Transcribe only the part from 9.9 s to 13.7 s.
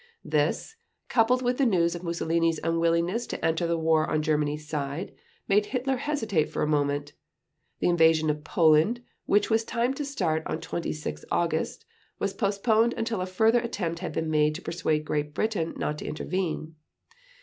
to start on 26 August, was postponed until a further